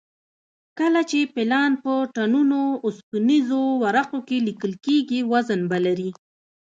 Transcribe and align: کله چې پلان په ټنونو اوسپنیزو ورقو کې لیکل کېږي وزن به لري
کله 0.79 1.01
چې 1.09 1.19
پلان 1.35 1.71
په 1.83 1.93
ټنونو 2.15 2.59
اوسپنیزو 2.85 3.61
ورقو 3.83 4.19
کې 4.27 4.37
لیکل 4.47 4.73
کېږي 4.85 5.19
وزن 5.31 5.61
به 5.69 5.77
لري 5.85 6.09